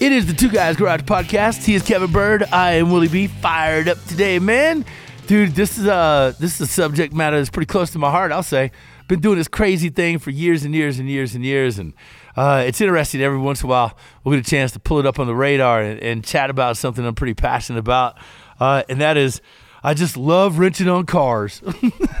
[0.00, 1.64] It is the Two Guys Garage Podcast.
[1.64, 2.42] He is Kevin Byrd.
[2.50, 3.28] I am Willie B.
[3.28, 4.84] Fired up today, man.
[5.28, 8.32] Dude, this is uh this is a subject matter that's pretty close to my heart,
[8.32, 8.72] I'll say.
[9.06, 11.94] Been doing this crazy thing for years and years and years and years, and
[12.36, 13.22] uh, it's interesting.
[13.22, 15.34] Every once in a while, we'll get a chance to pull it up on the
[15.34, 18.18] radar and, and chat about something I'm pretty passionate about,
[18.58, 19.40] uh, and that is
[19.84, 21.62] I just love wrenching on cars.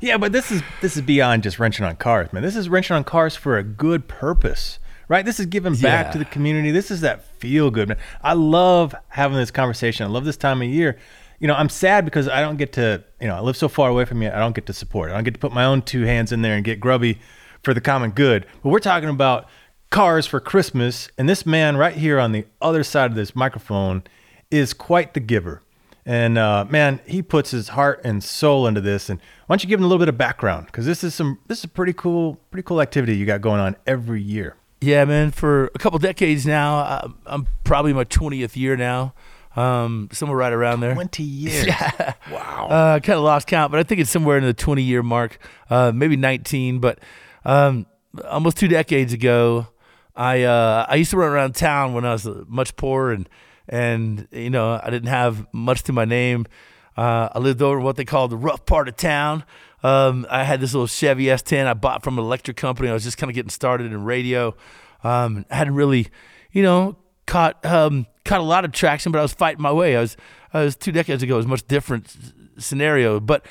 [0.00, 2.42] yeah, but this is this is beyond just wrenching on cars, man.
[2.42, 4.78] This is wrenching on cars for a good purpose
[5.10, 5.24] right?
[5.26, 6.12] This is giving back Yeah.
[6.12, 6.70] to the community.
[6.70, 7.88] This is that feel good.
[7.88, 7.98] Man.
[8.22, 10.06] I love having this conversation.
[10.06, 10.96] I love this time of year.
[11.40, 13.90] You know, I'm sad because I don't get to, you know, I live so far
[13.90, 14.28] away from you.
[14.30, 15.10] I don't get to support.
[15.10, 17.18] I don't get to put my own two hands in there and get grubby
[17.62, 18.46] for the common good.
[18.62, 19.48] But we're talking about
[19.90, 24.04] cars for Christmas, and this man right here on the other side of this microphone
[24.50, 25.60] is quite the giver.
[26.06, 29.10] And uh, man, he puts his heart and soul into this.
[29.10, 30.66] And why don't you give him a little bit of background?
[30.66, 33.60] Because this is some, this is a pretty cool, pretty cool activity you got going
[33.60, 34.56] on every year.
[34.80, 35.30] Yeah, man.
[35.30, 39.14] For a couple decades now, I- I'm probably my 20th year now,
[39.56, 40.94] um, somewhere right around there.
[40.94, 41.66] 20 years.
[41.66, 42.14] yeah.
[42.30, 42.68] Wow.
[42.68, 45.38] Uh, kind of lost count, but I think it's somewhere in the 20 year mark,
[45.68, 46.78] uh, maybe 19.
[46.78, 46.98] But
[47.44, 47.86] um,
[48.28, 49.66] almost two decades ago,
[50.16, 53.28] I uh, I used to run around town when I was much poorer and
[53.68, 56.46] and you know I didn't have much to my name.
[56.96, 59.44] Uh, I lived over in what they called the rough part of town.
[59.82, 62.88] Um, I had this little Chevy S10 I bought from an electric company.
[62.88, 64.54] I was just kind of getting started in radio.
[65.02, 66.08] Um, I hadn't really,
[66.52, 66.96] you know,
[67.26, 69.96] caught um, caught a lot of traction, but I was fighting my way.
[69.96, 70.16] I was
[70.52, 71.34] I was two decades ago.
[71.34, 72.14] It was much different
[72.58, 73.46] scenario, but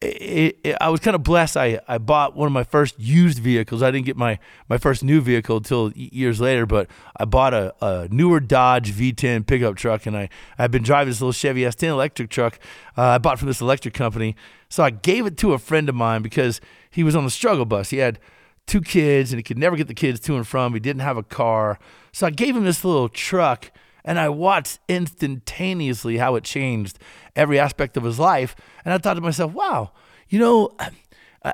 [0.00, 1.56] it, it, I was kind of blessed.
[1.56, 3.82] I, I bought one of my first used vehicles.
[3.82, 4.38] I didn't get my,
[4.68, 6.88] my first new vehicle until years later, but
[7.18, 11.20] I bought a, a newer Dodge V10 pickup truck, and I I've been driving this
[11.20, 12.58] little Chevy S10 electric truck.
[12.96, 14.36] Uh, I bought from this electric company,
[14.70, 17.66] so I gave it to a friend of mine because he was on the struggle
[17.66, 17.90] bus.
[17.90, 18.18] He had
[18.66, 20.72] two kids, and he could never get the kids to and from.
[20.72, 21.78] He didn't have a car,
[22.10, 23.70] so I gave him this little truck
[24.04, 26.98] and I watched instantaneously how it changed
[27.36, 28.56] every aspect of his life.
[28.84, 29.92] And I thought to myself, wow,
[30.28, 30.70] you know,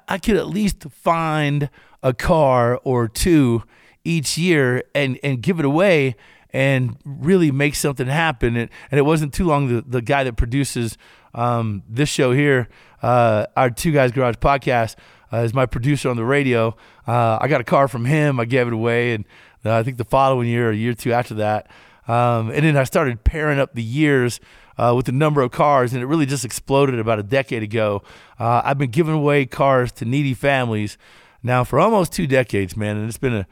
[0.08, 1.70] I, could at least find
[2.02, 3.62] a car or two
[4.04, 6.16] each year and, and give it away
[6.50, 8.56] and really make something happen.
[8.56, 10.96] And, and it wasn't too long, the, the guy that produces
[11.34, 12.68] um, this show here,
[13.02, 14.96] uh, our Two Guys Garage podcast,
[15.32, 16.76] uh, is my producer on the radio.
[17.06, 18.40] Uh, I got a car from him.
[18.40, 19.12] I gave it away.
[19.14, 19.24] And
[19.64, 21.68] uh, I think the following year, a year or two after that,
[22.06, 24.40] um, and then I started pairing up the years
[24.78, 28.02] uh, with the number of cars, and it really just exploded about a decade ago.
[28.38, 30.98] Uh, I've been giving away cars to needy families
[31.42, 33.46] now for almost two decades, man, and it's been a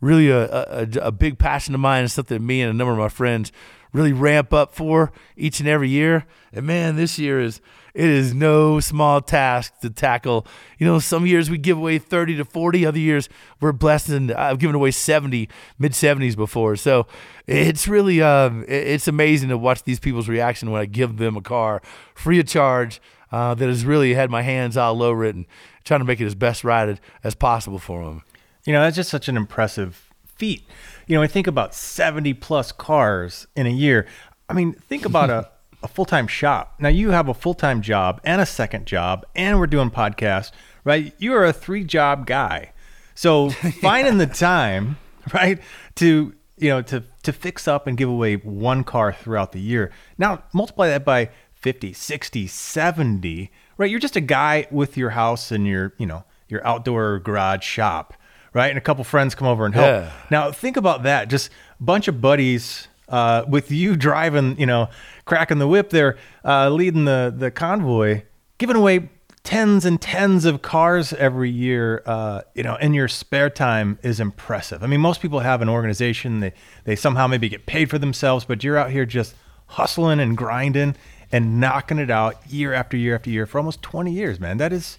[0.00, 2.98] really a, a, a big passion of mine and something me and a number of
[2.98, 3.52] my friends
[3.92, 6.26] really ramp up for each and every year.
[6.52, 7.60] And man, this year is
[7.94, 10.46] it is no small task to tackle.
[10.78, 13.28] You know, some years we give away 30 to 40, other years
[13.60, 15.48] we're blessed and I've given away 70,
[15.78, 16.76] mid 70s before.
[16.76, 17.06] So
[17.46, 21.42] it's really um, it's amazing to watch these people's reaction when I give them a
[21.42, 21.82] car
[22.14, 23.00] free of charge.
[23.32, 25.46] Uh, that has really had my hands all over it and
[25.84, 28.24] trying to make it as best ride as possible for them.
[28.64, 30.64] You know, that's just such an impressive feat.
[31.06, 34.06] You know, I think about 70 plus cars in a year.
[34.48, 35.48] I mean, think about a,
[35.82, 36.74] a full time shop.
[36.78, 40.52] Now, you have a full time job and a second job, and we're doing podcasts,
[40.84, 41.14] right?
[41.18, 42.72] You are a three job guy.
[43.14, 43.50] So
[43.80, 44.98] finding the time,
[45.34, 45.60] right,
[45.96, 49.90] to you know to to fix up and give away one car throughout the year.
[50.18, 51.30] Now multiply that by
[51.60, 53.90] 50, 60, 70, right?
[53.90, 58.14] You're just a guy with your house and your, you know, your outdoor garage shop,
[58.54, 58.68] right?
[58.68, 59.86] And a couple friends come over and help.
[59.86, 60.12] Yeah.
[60.30, 61.28] Now think about that.
[61.28, 64.88] Just a bunch of buddies uh, with you driving, you know,
[65.26, 68.22] cracking the whip there, uh, leading the the convoy,
[68.58, 69.10] giving away
[69.42, 74.20] tens and tens of cars every year, uh, you know, in your spare time is
[74.20, 74.82] impressive.
[74.82, 76.52] I mean, most people have an organization, they,
[76.84, 79.34] they somehow maybe get paid for themselves, but you're out here just
[79.66, 80.94] hustling and grinding
[81.32, 84.58] and knocking it out year after year after year for almost 20 years, man.
[84.58, 84.98] That is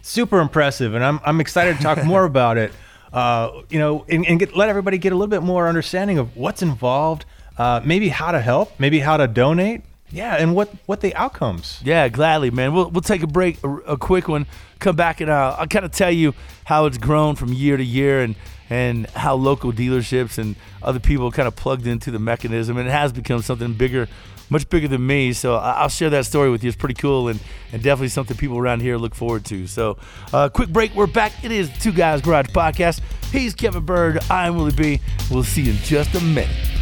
[0.00, 0.94] super impressive.
[0.94, 2.72] And I'm, I'm excited to talk more about it,
[3.12, 6.36] uh, you know, and, and get, let everybody get a little bit more understanding of
[6.36, 7.26] what's involved,
[7.62, 9.82] uh, maybe how to help, maybe how to donate.
[10.10, 11.80] Yeah, and what what the outcomes?
[11.84, 12.74] Yeah, gladly, man.
[12.74, 14.46] We'll we'll take a break, a, a quick one.
[14.80, 17.84] Come back and uh, I'll kind of tell you how it's grown from year to
[17.84, 18.34] year and
[18.68, 22.90] and how local dealerships and other people kind of plugged into the mechanism and it
[22.90, 24.08] has become something bigger,
[24.50, 25.32] much bigger than me.
[25.32, 26.68] So I'll share that story with you.
[26.68, 27.38] It's pretty cool and
[27.72, 29.68] and definitely something people around here look forward to.
[29.68, 29.98] So,
[30.32, 30.94] uh, quick break.
[30.96, 31.32] We're back.
[31.44, 33.00] It is Two Guys Garage Podcast.
[33.30, 34.18] He's Kevin Byrd.
[34.28, 35.00] I'm Willie B.
[35.30, 36.81] We'll see you in just a minute.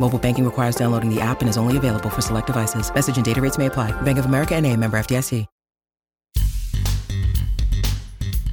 [0.00, 2.92] Mobile banking requires downloading the app and is only available for select devices.
[2.94, 3.92] Message and data rates may apply.
[4.02, 5.46] Bank of America and a member FDIC.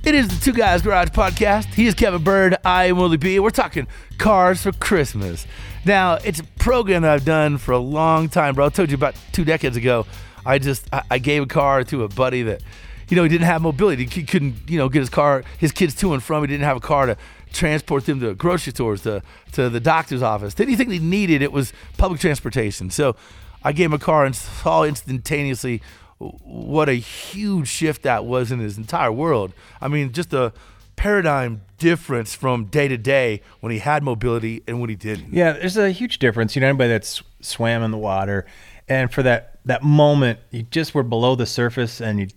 [0.06, 1.74] It is the Two Guys Garage Podcast.
[1.74, 2.58] He is Kevin Byrd.
[2.64, 3.40] I am Willie B.
[3.40, 3.88] We're talking
[4.20, 5.48] cars for Christmas.
[5.84, 8.68] Now, it's a program that I've done for a long time, bro.
[8.68, 10.06] I told you about two decades ago.
[10.46, 12.62] I just I, I gave a car to a buddy that,
[13.10, 14.06] you know, he didn't have mobility.
[14.06, 16.44] He couldn't, you know, get his car, his kids to and from.
[16.44, 17.18] He didn't have a car to
[17.54, 19.22] transport them to grocery stores, to
[19.54, 20.60] to the doctor's office.
[20.60, 22.90] Anything they needed, it was public transportation.
[22.90, 23.16] So
[23.64, 25.82] I gave him a car and saw instantaneously
[26.18, 29.54] what a huge shift that was in his entire world.
[29.82, 30.54] I mean, just a
[30.96, 35.34] paradigm difference from day to day when he had mobility and when he didn't.
[35.34, 36.56] Yeah, there's a huge difference.
[36.56, 38.46] You know, anybody that's swam in the water,
[38.88, 42.28] and for that that moment, you just were below the surface, and you,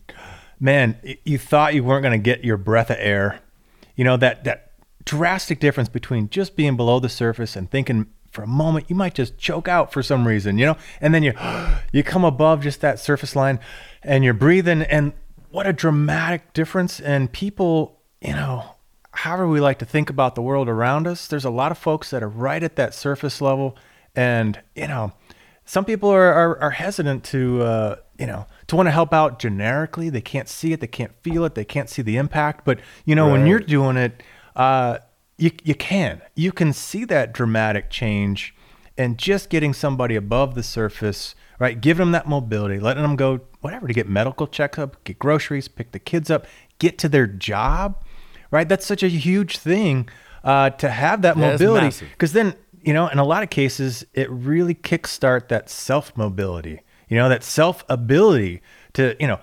[0.61, 3.41] man, you thought you weren't going to get your breath of air.
[3.97, 4.73] You know that that
[5.05, 9.15] drastic difference between just being below the surface and thinking for a moment you might
[9.15, 11.33] just choke out for some reason, you know, and then you
[11.93, 13.59] you come above just that surface line,
[14.03, 15.13] and you're breathing, and
[15.51, 17.01] what a dramatic difference.
[17.01, 18.65] And people, you know,
[19.11, 22.11] however we like to think about the world around us, there's a lot of folks
[22.11, 23.77] that are right at that surface level.
[24.15, 25.13] And, you know,
[25.65, 29.39] some people are, are, are hesitant to, uh, you know, to want to help out
[29.39, 30.11] generically.
[30.11, 32.65] They can't see it, they can't feel it, they can't see the impact.
[32.65, 34.23] But, you know, when you're doing it,
[34.57, 34.99] uh,
[35.37, 36.21] you, you can.
[36.35, 38.55] You can see that dramatic change
[38.97, 41.81] and just getting somebody above the surface, right?
[41.81, 45.93] Giving them that mobility, letting them go, whatever, to get medical checkup, get groceries, pick
[45.93, 46.47] the kids up,
[46.81, 48.03] get to their job,
[48.51, 48.69] right?
[48.69, 50.09] That's such a huge thing
[50.43, 52.05] uh, to have that Yeah, mobility.
[52.11, 56.81] Because then, you know, in a lot of cases, it really kickstart that self mobility,
[57.09, 58.63] you know, that self ability
[58.95, 59.41] to, you know,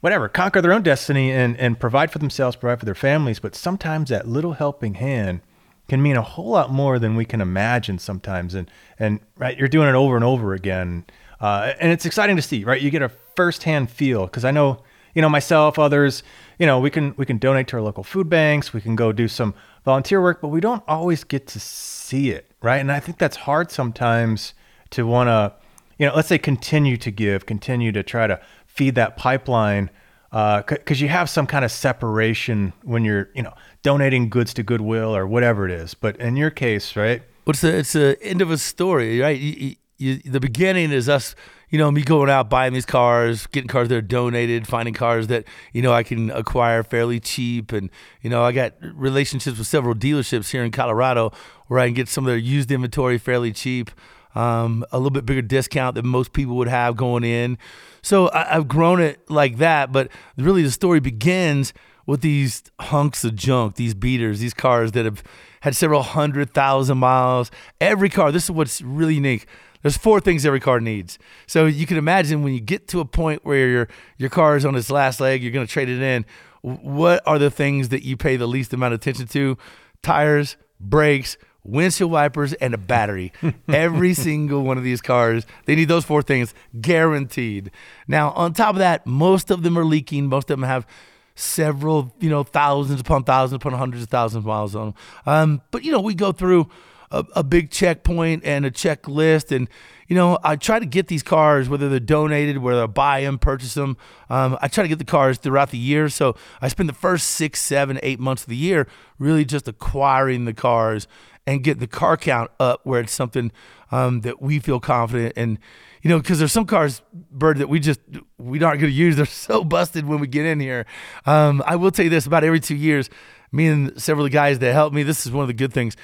[0.00, 3.40] whatever, conquer their own destiny and, and provide for themselves, provide for their families.
[3.40, 5.40] But sometimes that little helping hand
[5.88, 8.54] can mean a whole lot more than we can imagine sometimes.
[8.54, 11.04] And, and right, you're doing it over and over again.
[11.40, 12.80] Uh, and it's exciting to see, right?
[12.80, 14.82] You get a firsthand feel because I know,
[15.14, 16.22] you know, myself, others,
[16.58, 19.12] you know, we can we can donate to our local food banks, we can go
[19.12, 19.54] do some
[19.84, 22.78] volunteer work, but we don't always get to see it, right?
[22.78, 24.54] And I think that's hard sometimes
[24.90, 25.52] to want to,
[25.98, 29.90] you know, let's say continue to give, continue to try to feed that pipeline,
[30.32, 34.64] uh, because you have some kind of separation when you're, you know, donating goods to
[34.64, 35.94] Goodwill or whatever it is.
[35.94, 37.22] But in your case, right?
[37.44, 39.38] What's the it's the end of a story, right?
[39.38, 41.36] You, you, the beginning is us,
[41.70, 45.28] you know, me going out buying these cars, getting cars that are donated, finding cars
[45.28, 49.66] that you know I can acquire fairly cheap, and you know I got relationships with
[49.66, 51.32] several dealerships here in Colorado
[51.68, 53.90] where I can get some of their used inventory fairly cheap.
[54.34, 57.56] Um, a little bit bigger discount than most people would have going in.
[58.02, 59.92] So I, I've grown it like that.
[59.92, 61.72] But really, the story begins
[62.06, 65.22] with these hunks of junk, these beaters, these cars that have
[65.62, 67.50] had several hundred thousand miles.
[67.80, 69.46] Every car, this is what's really unique.
[69.82, 71.18] There's four things every car needs.
[71.46, 74.64] So you can imagine when you get to a point where your your car is
[74.64, 76.24] on its last leg, you're going to trade it in.
[76.62, 79.58] What are the things that you pay the least amount of attention to?
[80.02, 83.32] Tires, brakes, windshield wipers, and a battery.
[83.68, 87.70] Every single one of these cars, they need those four things guaranteed.
[88.06, 90.26] Now, on top of that, most of them are leaking.
[90.26, 90.86] Most of them have
[91.34, 94.94] several, you know, thousands upon thousands upon hundreds of thousands of miles on them.
[95.26, 96.70] Um, but, you know, we go through
[97.10, 99.68] a, a big checkpoint and a checklist and
[100.08, 103.38] you know, I try to get these cars, whether they're donated, whether I buy them,
[103.38, 103.96] purchase them.
[104.28, 106.08] Um, I try to get the cars throughout the year.
[106.08, 108.86] So I spend the first six, seven, eight months of the year
[109.18, 111.06] really just acquiring the cars
[111.46, 113.52] and get the car count up where it's something
[113.90, 115.58] um, that we feel confident and
[116.02, 118.00] you know because there's some cars Byrd that we just
[118.38, 119.16] we aren't going to use.
[119.16, 120.86] They're so busted when we get in here.
[121.26, 123.10] Um, i will tell you this about every two years
[123.52, 125.72] me and several of the guys that help me this is one of the good
[125.72, 125.96] things.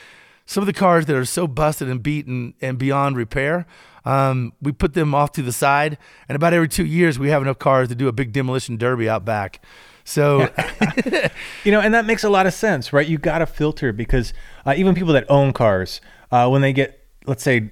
[0.47, 3.67] Some of the cars that are so busted and beaten and beyond repair
[4.05, 7.43] um, we put them off to the side and about every two years we have
[7.43, 9.63] enough cars to do a big demolition derby out back
[10.05, 10.49] so,
[11.65, 13.07] you know, and that makes a lot of sense, right?
[13.07, 14.33] You got to filter because
[14.67, 17.71] uh, even people that own cars, uh, when they get, let's say,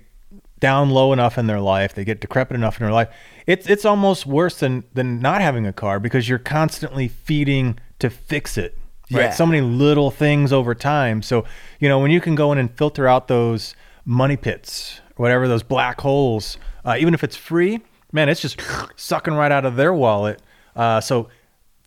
[0.61, 3.09] down low enough in their life, they get decrepit enough in their life,
[3.47, 8.11] it's it's almost worse than than not having a car because you're constantly feeding to
[8.11, 8.77] fix it.
[9.11, 9.23] Right?
[9.23, 9.31] Yeah.
[9.31, 11.23] So many little things over time.
[11.23, 11.45] So,
[11.81, 15.63] you know, when you can go in and filter out those money pits, whatever those
[15.63, 17.81] black holes, uh, even if it's free,
[18.13, 18.61] man, it's just
[18.97, 20.43] sucking right out of their wallet.
[20.77, 21.29] Uh, so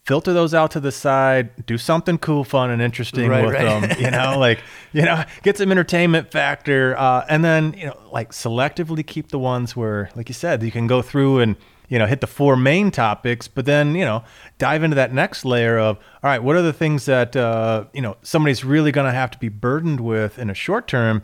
[0.06, 3.82] filter those out to the side, do something cool, fun, and interesting Right, with right.
[3.82, 4.00] them.
[4.00, 4.60] You know, like
[4.94, 9.40] you know, get some entertainment factor, uh, and then you know, like selectively keep the
[9.40, 11.56] ones where, like you said, you can go through and
[11.88, 14.24] you know hit the four main topics, but then you know
[14.58, 18.02] dive into that next layer of all right, what are the things that uh, you
[18.02, 21.22] know somebody's really going to have to be burdened with in a short term.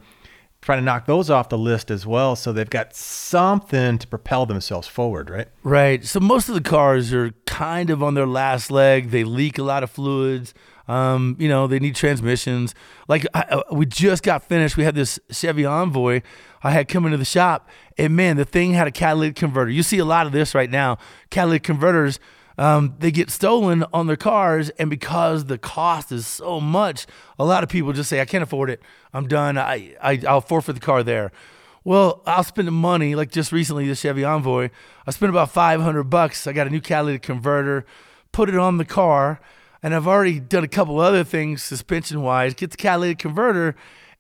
[0.67, 4.45] Try to knock those off the list as well, so they've got something to propel
[4.45, 5.47] themselves forward, right?
[5.63, 6.03] Right.
[6.03, 9.12] So most of the cars are kind of on their last leg.
[9.12, 10.53] They leak a lot of fluids.
[10.89, 12.75] Um, you know, they need transmissions.
[13.07, 14.75] Like I, uh, we just got finished.
[14.75, 16.21] We had this Chevy Envoy
[16.62, 19.71] I had come into the shop, and man, the thing had a catalytic converter.
[19.71, 20.97] You see a lot of this right now.
[21.29, 22.19] Catalytic converters.
[22.57, 27.05] Um, they get stolen on their cars, and because the cost is so much,
[27.37, 28.81] a lot of people just say, "I can't afford it.
[29.13, 29.57] I'm done.
[29.57, 31.31] I, I I'll forfeit the car there."
[31.83, 33.15] Well, I'll spend the money.
[33.15, 34.69] Like just recently, the Chevy Envoy,
[35.05, 36.47] I spent about 500 bucks.
[36.47, 37.85] I got a new catalytic converter,
[38.31, 39.39] put it on the car,
[39.81, 42.55] and I've already done a couple other things suspension wise.
[42.55, 43.75] Get the catalytic converter,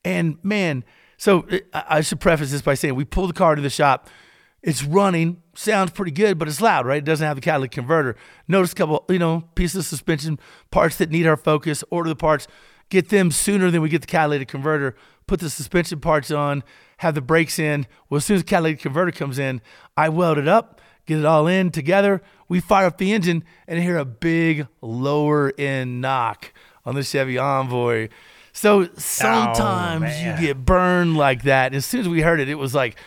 [0.05, 0.85] and man,
[1.17, 4.07] so I should preface this by saying we pulled the car to the shop.
[4.61, 6.99] It's running, sounds pretty good, but it's loud, right?
[6.99, 8.15] It doesn't have the catalytic converter.
[8.47, 10.39] Notice a couple, you know, pieces of suspension
[10.71, 11.83] parts that need our focus.
[11.89, 12.47] Order the parts,
[12.89, 14.95] get them sooner than we get the catalytic converter.
[15.25, 16.63] Put the suspension parts on,
[16.97, 17.87] have the brakes in.
[18.09, 19.61] Well, as soon as the catalytic converter comes in,
[19.97, 22.21] I weld it up, get it all in together.
[22.47, 26.53] We fire up the engine and hear a big lower end knock
[26.85, 28.09] on the Chevy Envoy.
[28.53, 31.73] So oh, sometimes you get burned like that.
[31.73, 32.97] As soon as we heard it, it was like,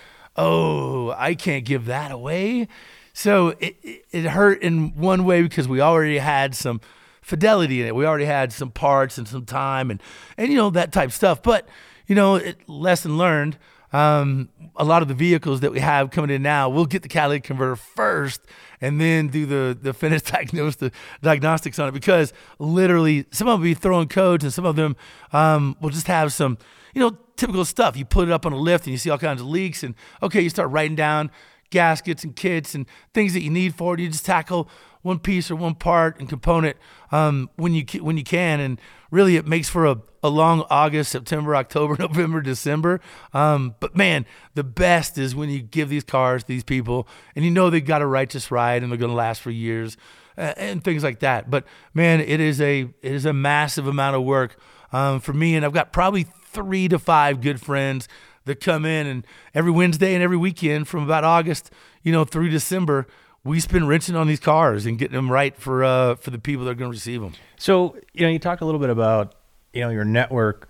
[0.41, 2.67] oh, I can't give that away.
[3.13, 3.77] So it,
[4.11, 6.81] it, hurt in one way because we already had some
[7.21, 7.95] fidelity in it.
[7.95, 10.03] We already had some parts and some time and,
[10.39, 11.43] and you know, that type stuff.
[11.43, 11.69] But,
[12.07, 13.59] you know, it, lesson learned.
[13.93, 17.09] Um, a lot of the vehicles that we have coming in now, we'll get the
[17.09, 18.41] catalytic converter first
[18.81, 20.93] and then do the, the finished the
[21.23, 24.77] diagnostics on it because literally some of them will be throwing codes and some of
[24.77, 24.97] them
[25.33, 26.57] um, will just have some,
[26.95, 27.97] you know, typical stuff.
[27.97, 29.95] You put it up on a lift and you see all kinds of leaks and
[30.23, 31.31] okay, you start writing down
[31.71, 34.01] gaskets and kits and things that you need for it.
[34.01, 34.69] You just tackle
[35.03, 36.77] one piece or one part and component
[37.11, 38.79] um, when you when you can, and
[39.11, 43.01] really it makes for a, a long August, September, October, November, December.
[43.33, 47.45] Um, but man, the best is when you give these cars to these people, and
[47.45, 49.97] you know they've got a righteous ride and they're going to last for years
[50.37, 51.51] and things like that.
[51.51, 54.57] But man, it is a it is a massive amount of work
[54.93, 58.09] um, for me, and I've got probably three to five good friends
[58.45, 61.71] that come in and every Wednesday and every weekend from about August,
[62.03, 63.07] you know, through December,
[63.45, 66.65] we spend wrenching on these cars and getting them right for uh, for the people
[66.65, 67.33] that are going to receive them.
[67.57, 69.35] So, you know, you talked a little bit about,
[69.73, 70.69] you know, your network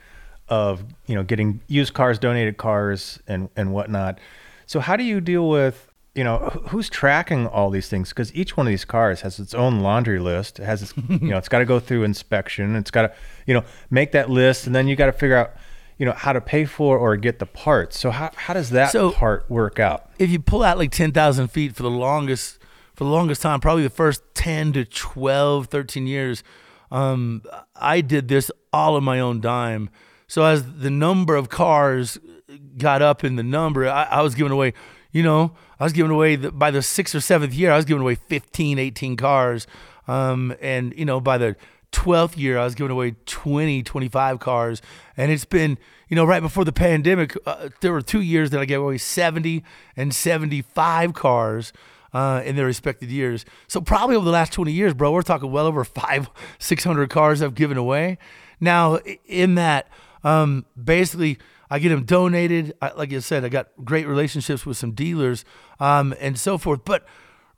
[0.48, 4.18] of, you know, getting used cars, donated cars and, and whatnot.
[4.66, 8.08] So how do you deal with you know who's tracking all these things?
[8.08, 10.58] Because each one of these cars has its own laundry list.
[10.58, 12.74] It has its, you know it's got to go through inspection.
[12.76, 13.12] It's got to
[13.46, 15.52] you know make that list, and then you got to figure out
[16.00, 17.98] you know how to pay for or get the parts.
[18.00, 20.10] So how how does that So- part work out?
[20.18, 22.58] if you pull out like 10,000 feet for the longest
[22.94, 26.42] for the longest time probably the first 10 to 12 13 years
[26.90, 27.42] um,
[27.76, 29.88] i did this all on my own dime
[30.26, 32.18] so as the number of cars
[32.76, 34.74] got up in the number i, I was giving away
[35.12, 37.84] you know i was giving away the, by the sixth or seventh year i was
[37.86, 39.66] giving away 15 18 cars
[40.08, 41.56] um, and you know by the
[41.92, 44.80] 12th year i was giving away 20 25 cars
[45.16, 45.76] and it's been
[46.08, 48.98] you know right before the pandemic uh, there were two years that i gave away
[48.98, 49.64] 70
[49.96, 51.72] and 75 cars
[52.12, 55.50] uh, in their respective years so probably over the last 20 years bro we're talking
[55.50, 56.28] well over five
[56.58, 58.18] 600 cars i've given away
[58.60, 59.88] now in that
[60.22, 61.38] um, basically
[61.70, 62.74] I get them donated.
[62.82, 65.44] I, like I said, I got great relationships with some dealers
[65.78, 66.84] um, and so forth.
[66.84, 67.06] But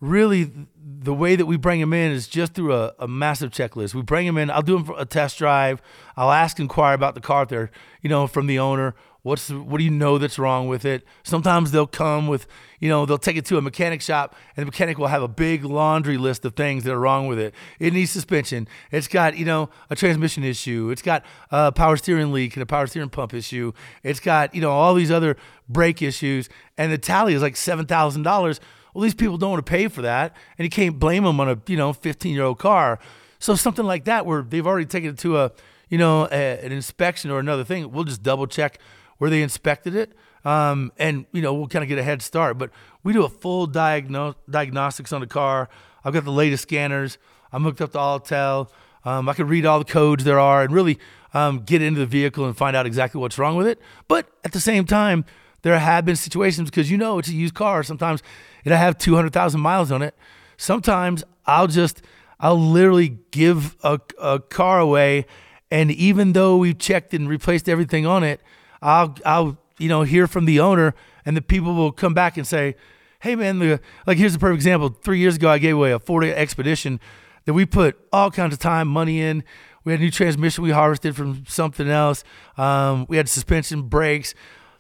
[0.03, 0.51] really,
[0.85, 3.95] the way that we bring them in is just through a, a massive checklist.
[3.95, 4.51] We bring them in.
[4.51, 5.81] I'll do for a test drive.
[6.17, 7.71] I'll ask, inquire about the car if they're,
[8.03, 8.95] you know, from the owner.
[9.23, 11.05] What's what do you know that's wrong with it?
[11.23, 12.49] Sometimes they'll come with,
[12.81, 15.29] you know, they'll take it to a mechanic shop, and the mechanic will have a
[15.29, 17.55] big laundry list of things that are wrong with it.
[17.79, 18.67] It needs suspension.
[18.91, 20.91] It's got, you know, a transmission issue.
[20.91, 23.73] It's got a power steering leak and a power steering pump issue.
[24.03, 25.37] It's got, you know, all these other
[25.69, 28.59] brake issues, and the tally is like seven thousand dollars.
[28.93, 31.49] Well, these people don't want to pay for that, and you can't blame them on
[31.49, 32.99] a, you know, fifteen year old car.
[33.39, 35.53] So something like that, where they've already taken it to a,
[35.89, 38.79] you know, a, an inspection or another thing, we'll just double check
[39.19, 40.13] where they inspected it,
[40.45, 42.59] um, and you know we'll kind of get a head start.
[42.59, 42.71] But
[43.03, 45.69] we do a full diagno- diagnostics on the car.
[46.05, 47.19] I've got the latest scanners.
[47.53, 48.69] I'm hooked up to Autel.
[49.05, 50.99] Um, I can read all the codes there are and really
[51.35, 53.81] um, get into the vehicle and find out exactly what's wrong with it.
[54.09, 55.25] But at the same time,
[55.63, 57.83] there have been situations because you know it's a used car.
[57.83, 58.23] Sometimes
[58.65, 60.15] it'll have 200,000 miles on it.
[60.57, 62.03] Sometimes I'll just,
[62.41, 65.27] I'll literally give a, a car away.
[65.71, 68.41] And even though we've checked and replaced everything on it,
[68.81, 72.47] I'll, I'll, you know, hear from the owner and the people will come back and
[72.47, 72.77] say,
[73.21, 74.89] hey man, the, like here's a perfect example.
[74.89, 77.01] Three years ago, I gave away a Ford Expedition
[77.45, 79.45] that we put all kinds of time, money in.
[79.85, 82.25] We had a new transmission we harvested from something else.
[82.57, 84.35] Um, we had suspension, brakes,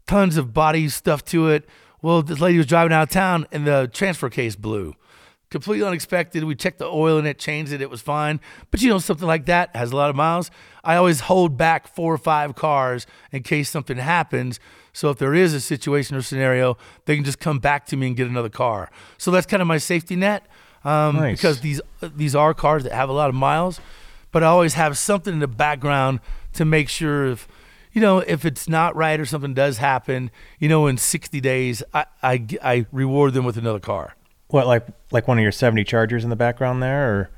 [0.06, 1.68] tons of body stuff to it.
[2.02, 4.94] Well, this lady was driving out of town and the transfer case blew.
[5.50, 6.44] Completely unexpected.
[6.44, 8.40] We checked the oil in it, changed it, it was fine.
[8.70, 10.50] But you know, something like that has a lot of miles.
[10.82, 14.58] I always hold back four or five cars in case something happens.
[14.94, 18.08] So if there is a situation or scenario, they can just come back to me
[18.08, 18.90] and get another car.
[19.18, 20.46] So that's kind of my safety net.
[20.84, 21.38] Um, Nice.
[21.38, 23.78] Because these these are cars that have a lot of miles,
[24.32, 26.20] but I always have something in the background
[26.54, 27.46] to make sure if
[27.92, 31.82] you know if it's not right or something does happen, you know, in 60 days,
[31.92, 34.16] I I, I reward them with another car.
[34.48, 37.30] What like like one of your seventy Chargers in the background there, or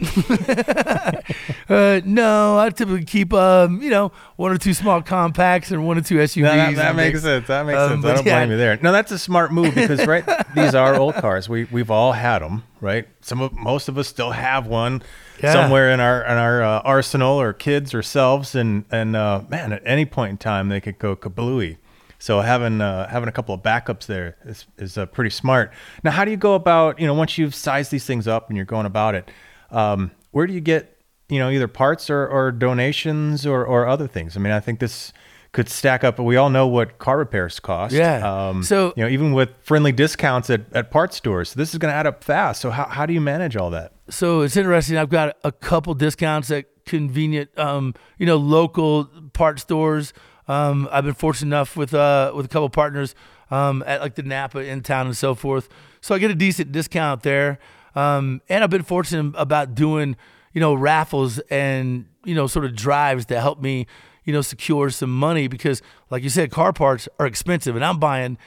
[1.68, 5.98] Uh, no, I typically keep um, you know, one or two small compacts and one
[5.98, 6.42] or two SUVs.
[6.42, 7.46] No, that, that makes sense.
[7.46, 8.04] That makes Um, sense.
[8.06, 8.38] I don't yeah.
[8.38, 8.78] blame you there.
[8.80, 11.46] No, that's a smart move because right, these are old cars.
[11.46, 13.06] We we've all had them, right?
[13.20, 15.02] Some of most of us still have one
[15.42, 15.52] Yeah.
[15.52, 19.74] somewhere in our in our uh, arsenal, or kids, or selves, and and uh, man,
[19.74, 21.76] at any point in time they could go kablooey.
[22.18, 25.70] So having uh, having a couple of backups there is is uh, pretty smart.
[26.02, 28.56] Now, how do you go about you know once you've sized these things up and
[28.56, 29.30] you're going about it?
[29.70, 30.96] Um, where do you get
[31.28, 34.36] you know either parts or, or donations or, or other things?
[34.36, 35.12] I mean, I think this
[35.52, 36.18] could stack up.
[36.18, 37.94] We all know what car repairs cost.
[37.94, 38.48] Yeah.
[38.48, 41.90] Um, So- you know, even with friendly discounts at, at parts stores, this is going
[41.90, 42.60] to add up fast.
[42.60, 43.92] So how, how do you manage all that?
[44.10, 44.98] So it's interesting.
[44.98, 50.12] I've got a couple discounts at convenient, um, you know, local part stores.
[50.48, 53.14] Um, I've been fortunate enough with uh, with a couple partners
[53.50, 55.68] um, at like the Napa in town and so forth.
[56.02, 57.58] So I get a decent discount there.
[57.94, 60.16] Um, and I've been fortunate about doing,
[60.52, 63.86] you know, raffles and you know, sort of drives that help me,
[64.24, 67.98] you know, secure some money because, like you said, car parts are expensive, and I'm
[67.98, 68.38] buying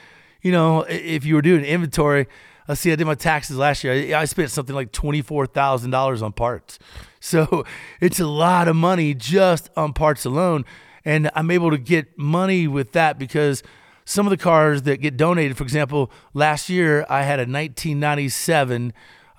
[0.42, 2.26] you know, if you were doing inventory,
[2.68, 4.16] let's see, I did my taxes last year.
[4.16, 6.78] I, I spent something like twenty-four thousand dollars on parts,
[7.20, 7.64] so
[8.00, 10.64] it's a lot of money just on parts alone.
[11.04, 13.64] And I'm able to get money with that because
[14.04, 18.92] some of the cars that get donated, for example, last year I had a 1997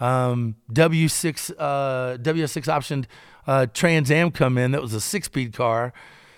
[0.03, 3.05] um, W6 uh, WS6 optioned
[3.47, 4.71] uh, Trans Am come in.
[4.71, 5.93] That was a six-speed car.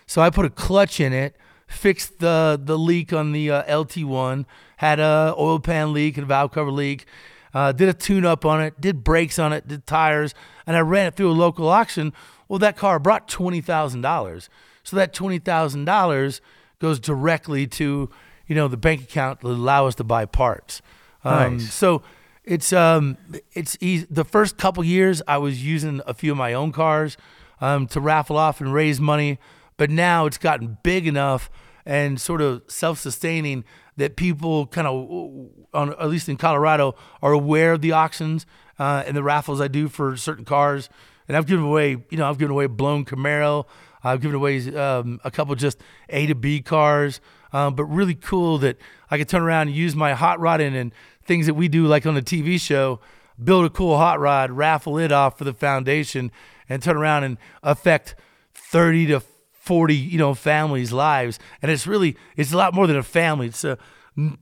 [0.05, 1.35] So I put a clutch in it,
[1.67, 4.45] fixed the the leak on the uh, LT1,
[4.77, 7.05] had a oil pan leak and a valve cover leak,
[7.53, 10.35] uh, did a tune up on it, did brakes on it, did tires,
[10.67, 12.13] and I ran it through a local auction.
[12.47, 14.49] Well, that car brought twenty thousand dollars.
[14.83, 16.39] So that twenty thousand dollars
[16.79, 18.11] goes directly to
[18.47, 20.81] you know, the bank account to allow us to buy parts.
[21.23, 21.73] Um, Nice.
[21.73, 22.03] So
[22.45, 23.17] it's um
[23.53, 24.07] it's easy.
[24.09, 27.17] The first couple years, I was using a few of my own cars
[27.61, 29.39] um, to raffle off and raise money,
[29.77, 31.49] but now it's gotten big enough
[31.85, 33.63] and sort of self-sustaining
[33.97, 38.45] that people kind of, on at least in Colorado, are aware of the auctions
[38.79, 40.89] uh, and the raffles I do for certain cars.
[41.27, 43.65] And I've given away, you know, I've given away a blown Camaro.
[44.03, 47.21] I've given away um, a couple just A to B cars.
[47.53, 48.77] Um, but really cool that
[49.09, 50.93] I could turn around and use my hot rodding and
[51.25, 52.99] things that we do, like on the TV show,
[53.43, 56.31] build a cool hot rod, raffle it off for the foundation,
[56.69, 58.15] and turn around and affect
[58.53, 59.19] 30 to
[59.51, 61.39] 40, you know, families' lives.
[61.61, 63.47] And it's really, it's a lot more than a family.
[63.47, 63.77] It's a,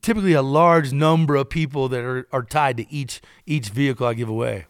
[0.01, 4.13] typically a large number of people that are, are tied to each each vehicle I
[4.13, 4.65] give away.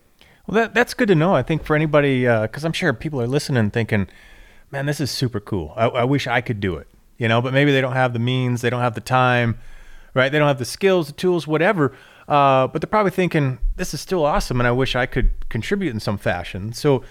[0.47, 1.35] Well, that, that's good to know.
[1.35, 4.07] I think for anybody, uh, because I'm sure people are listening thinking,
[4.71, 5.73] man, this is super cool.
[5.75, 8.19] I, I wish I could do it, you know, but maybe they don't have the
[8.19, 9.57] means, they don't have the time,
[10.13, 10.31] right?
[10.31, 11.93] They don't have the skills, the tools, whatever.
[12.27, 15.91] Uh, but they're probably thinking, this is still awesome, and I wish I could contribute
[15.93, 16.71] in some fashion.
[16.73, 17.03] So,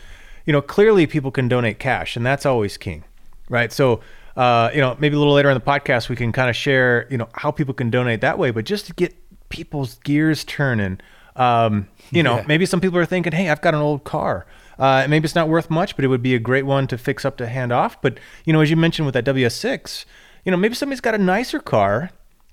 [0.47, 3.05] you know, clearly people can donate cash, and that's always king,
[3.51, 3.71] right?
[3.71, 4.01] So,
[4.37, 7.07] uh, you know, maybe a little later in the podcast, we can kind of share,
[7.11, 9.15] you know, how people can donate that way, but just to get
[9.51, 10.99] people's gears turning.
[11.37, 12.45] Um, you know, Yeah.
[12.47, 14.47] maybe some people are thinking, hey, I've got an old car.
[14.79, 17.25] Uh, maybe it's not worth much, but it would be a great one to fix
[17.27, 18.01] up to hand off.
[18.01, 20.07] But, you know, as you mentioned with that WS6,
[20.45, 22.11] you know, maybe somebody's got a nicer car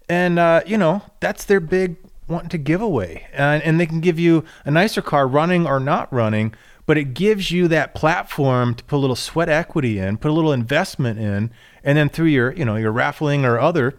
[0.10, 1.96] and, uh, you know, that's their big
[2.28, 3.28] wanting to give away.
[3.32, 6.54] And, and they can give you a nicer car running or not running,
[6.86, 10.34] but it gives you that platform to put a little sweat equity in, put a
[10.34, 11.52] little investment in,
[11.84, 13.98] and then through your, you know, your raffling or other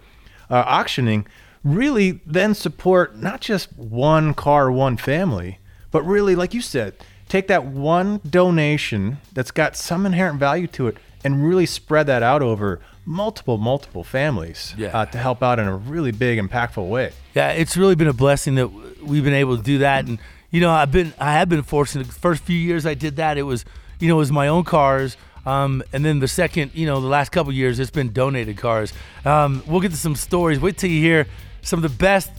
[0.51, 1.27] uh, auctioning,
[1.63, 5.59] really then support not just one car, one family,
[5.91, 6.95] but really, like you said,
[7.29, 12.23] take that one donation that's got some inherent value to it and really spread that
[12.23, 14.89] out over multiple, multiple families Yeah.
[14.89, 17.13] uh, to help out in a really big, impactful way.
[17.35, 18.69] Yeah, it's really been a blessing that
[19.03, 20.07] we've been able to do that.
[20.07, 20.19] And
[20.51, 22.07] you know, I've been I have been fortunate.
[22.07, 23.65] The first few years I did that, it was
[23.99, 25.17] you know it was my own cars.
[25.47, 28.93] Um, and then the second, you know, the last couple years, it's been donated cars.
[29.25, 30.61] Um, we'll get to some stories.
[30.61, 31.27] Wait till you hear
[31.63, 32.31] some of the best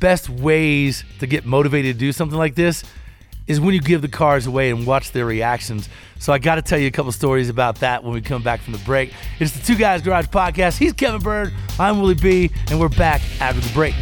[0.00, 2.82] best ways to get motivated to do something like this
[3.46, 5.88] is when you give the cars away and watch their reactions.
[6.18, 8.60] So I got to tell you a couple stories about that when we come back
[8.60, 9.12] from the break.
[9.40, 10.78] It's the Two Guys Garage Podcast.
[10.78, 11.52] He's Kevin Byrd.
[11.78, 13.94] I'm Willie B, and we're back after the break.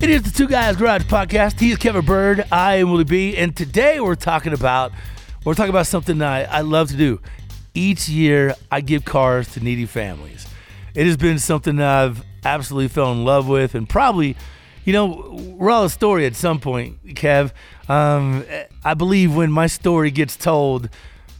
[0.00, 1.60] It is the Two Guys Garage Podcast.
[1.60, 2.44] He is Kevin Byrd.
[2.50, 3.36] I am Willie B.
[3.36, 4.90] And today we're talking about
[5.44, 7.20] we're talking about something I, I love to do.
[7.72, 10.46] Each year I give cars to needy families.
[10.94, 14.36] It has been something I've absolutely fell in love with and probably,
[14.84, 17.52] you know, we're all a story at some point, Kev.
[17.88, 18.44] Um,
[18.84, 20.88] I believe when my story gets told,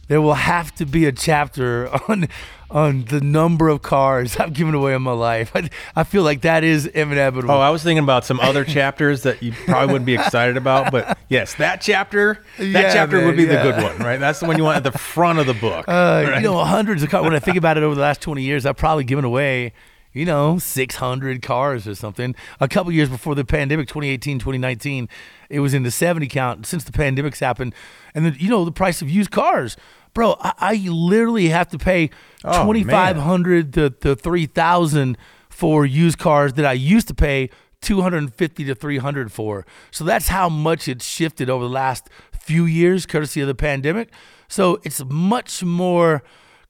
[0.07, 2.27] there will have to be a chapter on
[2.69, 5.51] on the number of cars I've given away in my life.
[5.53, 7.53] I, I feel like that is inevitable.
[7.53, 10.91] Oh, I was thinking about some other chapters that you probably wouldn't be excited about,
[10.91, 13.61] but yes, that chapter, that Yeah, chapter man, would be yeah.
[13.63, 14.19] the good one, right?
[14.19, 15.85] That's the one you want at the front of the book.
[15.87, 16.35] Uh, right?
[16.37, 17.23] You know, hundreds of cars.
[17.23, 19.73] When I think about it over the last 20 years, I've probably given away,
[20.13, 22.35] you know, 600 cars or something.
[22.59, 25.09] A couple years before the pandemic, 2018, 2019,
[25.49, 27.73] it was in the 70 count since the pandemic's happened.
[28.13, 29.75] And then, you know, the price of used cars.
[30.13, 32.11] Bro, I, I literally have to pay
[32.45, 35.17] Oh, 2500 to, to 3000
[35.49, 37.49] for used cars that I used to pay
[37.81, 39.65] 250 to 300 for.
[39.91, 44.09] So that's how much it's shifted over the last few years courtesy of the pandemic.
[44.47, 46.23] So it's much more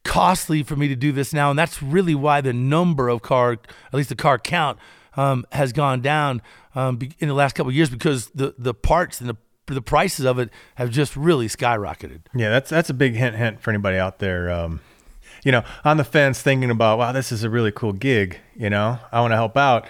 [0.04, 3.54] costly for me to do this now and that's really why the number of car
[3.54, 4.78] at least the car count
[5.16, 6.42] um, has gone down
[6.76, 9.38] um, in the last couple years because the the parts and the
[9.68, 12.22] the prices of it have just really skyrocketed.
[12.36, 14.52] Yeah, that's that's a big hint hint for anybody out there.
[14.52, 14.82] Um,
[15.44, 18.39] you know, on the fence, thinking about, wow, this is a really cool gig.
[18.56, 19.88] You know, I want to help out.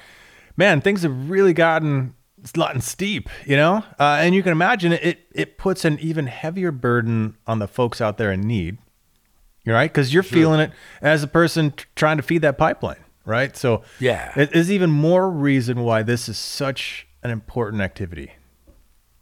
[0.57, 2.15] Man, things have really gotten
[2.53, 3.29] gotten steep.
[3.45, 5.19] You know, uh, and you can imagine it.
[5.33, 8.77] It puts an even heavier burden on the folks out there in need.
[9.65, 10.71] Right, because you're feeling it
[11.01, 12.97] as a person t- trying to feed that pipeline.
[13.25, 13.55] Right.
[13.55, 14.33] So Yeah.
[14.37, 18.33] it is even more reason why this is such an important activity.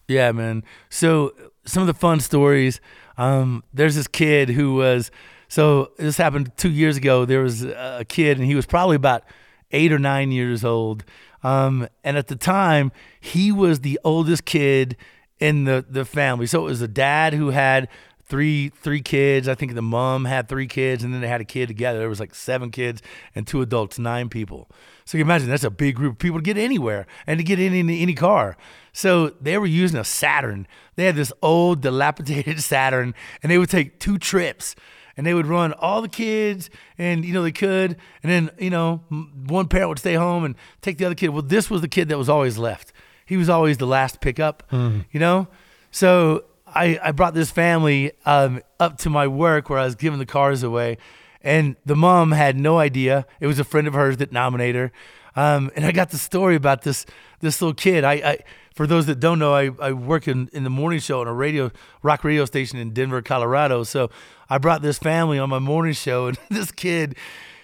[0.07, 0.63] Yeah, man.
[0.89, 1.33] So
[1.65, 2.81] some of the fun stories.
[3.17, 5.11] Um, there's this kid who was.
[5.47, 7.25] So this happened two years ago.
[7.25, 9.23] There was a kid, and he was probably about
[9.71, 11.03] eight or nine years old.
[11.43, 14.95] Um, and at the time, he was the oldest kid
[15.39, 16.47] in the the family.
[16.47, 17.87] So it was a dad who had
[18.31, 19.49] three three kids.
[19.49, 21.99] I think the mom had three kids, and then they had a kid together.
[21.99, 23.01] There was like seven kids
[23.35, 24.69] and two adults, nine people.
[25.03, 27.43] So you can imagine that's a big group of people to get anywhere and to
[27.43, 28.55] get in any, any car.
[28.93, 30.65] So they were using a Saturn.
[30.95, 33.13] They had this old dilapidated Saturn,
[33.43, 34.75] and they would take two trips.
[35.17, 38.69] and they would run all the kids, and you know they could, and then you
[38.69, 39.03] know
[39.47, 41.29] one parent would stay home and take the other kid.
[41.29, 42.93] Well, this was the kid that was always left.
[43.25, 45.01] He was always the last pickup, hmm.
[45.11, 45.49] you know.
[45.91, 50.19] So I I brought this family um, up to my work where I was giving
[50.19, 50.97] the cars away,
[51.41, 53.25] and the mom had no idea.
[53.39, 54.91] It was a friend of hers that nominated her.
[55.35, 57.05] Um, and I got the story about this
[57.39, 58.03] this little kid.
[58.03, 58.37] I, I
[58.73, 61.33] for those that don't know, I, I work in, in the morning show on a
[61.33, 63.83] radio rock radio station in Denver, Colorado.
[63.83, 64.09] So
[64.49, 67.15] I brought this family on my morning show, and this kid,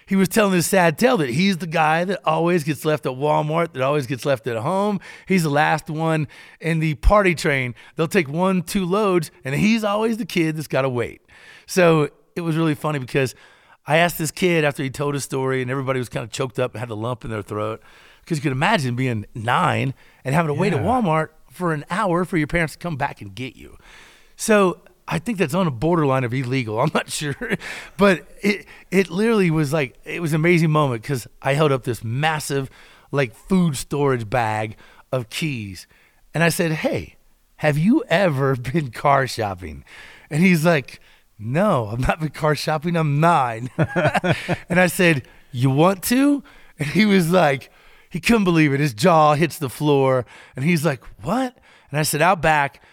[0.08, 3.12] he was telling this sad tale that he's the guy that always gets left at
[3.12, 5.02] Walmart, that always gets left at home.
[5.28, 6.30] He's the last one
[6.62, 7.76] in the party train.
[7.96, 11.22] They'll take one, two loads, and he's always the kid that's got to wait.
[11.65, 13.36] So it was really funny because
[13.86, 16.58] I asked this kid after he told his story, and everybody was kind of choked
[16.58, 17.82] up and had a lump in their throat.
[18.22, 19.93] Because you could imagine being nine
[20.24, 23.22] and having to wait at Walmart for an hour for your parents to come back
[23.22, 23.78] and get you.
[24.38, 26.80] So I think that's on a borderline of illegal.
[26.80, 27.58] I'm not sure,
[27.98, 31.84] but it it literally was like it was an amazing moment because I held up
[31.84, 32.70] this massive
[33.12, 34.76] like food storage bag
[35.12, 35.88] of keys,
[36.34, 37.15] and I said, "Hey,
[37.58, 39.84] have you ever been car shopping?"
[40.30, 41.00] And he's like,
[41.39, 42.96] "No, I've not been car shopping.
[42.98, 43.70] I'm nine.
[43.78, 46.43] and I said, "You want to?"
[46.80, 47.72] And he was like,
[48.10, 48.80] he couldn't believe it.
[48.80, 51.58] His jaw hits the floor, and he's like, "What?"
[51.89, 52.84] And I said, "Out back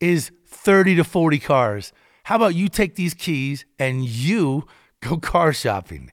[0.00, 0.30] is
[0.64, 1.92] 30 to 40 cars.
[2.24, 4.66] How about you take these keys and you
[5.00, 6.10] go car shopping?"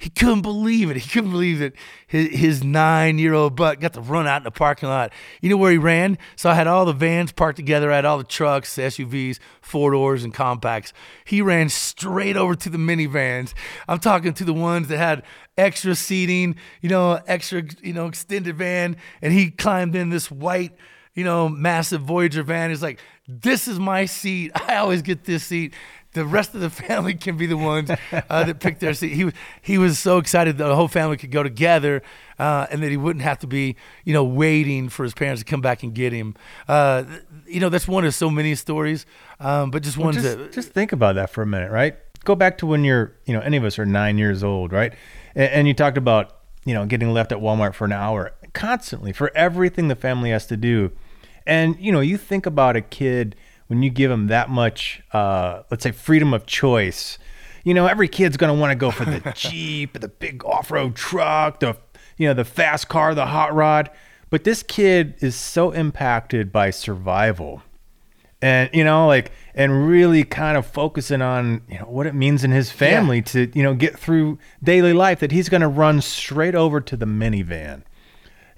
[0.00, 0.96] He couldn't believe it.
[0.96, 1.72] He couldn't believe that
[2.06, 5.12] his, his nine-year-old butt got to run out in the parking lot.
[5.42, 6.18] You know where he ran?
[6.36, 7.90] So I had all the vans parked together.
[7.90, 10.92] I had all the trucks, SUVs, four doors, and compacts.
[11.24, 13.54] He ran straight over to the minivans.
[13.88, 15.24] I'm talking to the ones that had
[15.56, 20.76] extra seating, you know, extra, you know, extended van, and he climbed in this white,
[21.14, 22.70] you know, massive Voyager van.
[22.70, 24.50] He's like, "This is my seat.
[24.68, 25.74] I always get this seat."
[26.14, 29.12] The rest of the family can be the ones uh, that pick their seat.
[29.12, 32.02] He was he was so excited that the whole family could go together,
[32.38, 35.44] uh, and that he wouldn't have to be, you know, waiting for his parents to
[35.44, 36.34] come back and get him.
[36.66, 37.04] Uh,
[37.46, 39.04] you know, that's one of so many stories,
[39.40, 41.96] um, but just Well, ones just, that just think about that for a minute, right?
[42.24, 44.92] Go back to when you're, you know, any of us are nine years old, right?
[45.34, 49.12] And, and you talked about, you know, getting left at Walmart for an hour constantly
[49.12, 50.90] for everything the family has to do.
[51.48, 53.34] And, you know, you think about a kid
[53.66, 57.18] when you give them that much, uh, let's say, freedom of choice.
[57.64, 60.70] You know, every kid's going to want to go for the Jeep, the big off
[60.70, 61.76] road truck, the,
[62.16, 63.90] you know, the fast car, the hot rod.
[64.30, 67.62] But this kid is so impacted by survival
[68.40, 72.44] and you know like and really kind of focusing on you know what it means
[72.44, 76.00] in his family to you know get through daily life that he's going to run
[76.00, 77.82] straight over to the minivan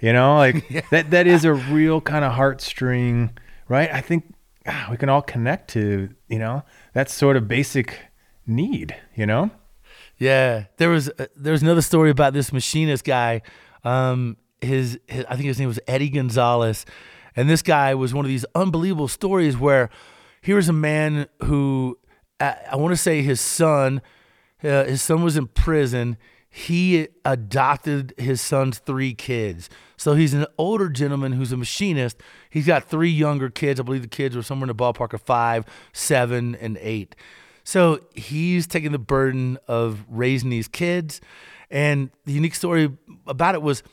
[0.00, 3.30] you know like that that is a real kind of heartstring
[3.68, 4.34] right i think
[4.66, 6.62] ah, we can all connect to you know
[6.94, 7.98] that sort of basic
[8.46, 9.50] need you know
[10.18, 13.40] Yeah, there was uh, there was another story about this machinist guy.
[13.84, 16.84] Um, his, his I think his name was Eddie Gonzalez,
[17.34, 19.88] and this guy was one of these unbelievable stories where
[20.42, 21.96] here was a man who
[22.38, 24.02] I, I want to say his son,
[24.62, 26.18] uh, his son was in prison.
[26.52, 29.70] He adopted his son's three kids.
[29.96, 32.20] So he's an older gentleman who's a machinist.
[32.50, 33.78] He's got three younger kids.
[33.78, 37.14] I believe the kids were somewhere in the ballpark of five, seven, and eight.
[37.62, 41.20] So he's taking the burden of raising these kids.
[41.70, 42.90] And the unique story
[43.28, 43.84] about it was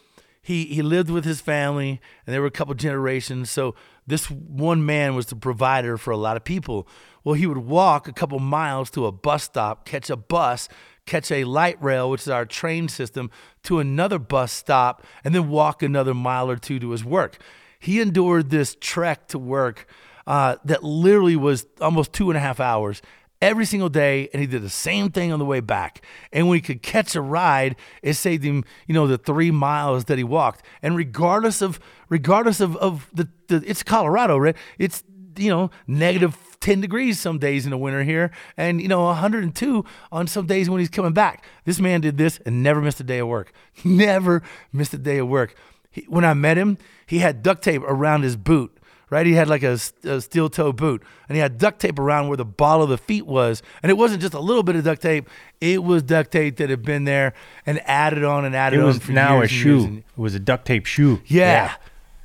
[0.41, 3.51] he, he lived with his family and there were a couple generations.
[3.51, 3.75] So
[4.07, 6.87] this one man was the provider for a lot of people.
[7.23, 10.69] Well, he would walk a couple miles to a bus stop, catch a bus,
[11.07, 13.31] catch a light rail, which is our train system,
[13.63, 17.37] to another bus stop, and then walk another mile or two to his work.
[17.79, 19.87] He endured this trek to work
[20.27, 23.01] uh, that literally was almost two and a half hours
[23.41, 26.03] every single day and he did the same thing on the way back.
[26.31, 30.05] And when he could catch a ride it saved him you know the three miles
[30.05, 30.63] that he walked.
[30.81, 34.55] And regardless of regardless of, of the, the it's colorado right?
[34.79, 35.03] It's
[35.37, 39.85] you know negative 10 degrees some days in the winter here and you know 102
[40.11, 41.45] on some days when he's coming back.
[41.65, 43.51] This man did this and never missed a day of work.
[43.85, 44.41] Never
[44.73, 45.55] missed a day of work.
[45.91, 48.77] He, when i met him he had duct tape around his boot
[49.09, 49.25] right?
[49.25, 52.37] He had like a, a steel toe boot, and he had duct tape around where
[52.37, 55.01] the ball of the feet was, and it wasn't just a little bit of duct
[55.01, 55.29] tape;
[55.61, 57.33] it was duct tape that had been there
[57.65, 59.87] and added on and added it on was for now a years and years shoe.
[59.87, 61.21] and- it was a duct tape shoe.
[61.25, 61.75] Yeah.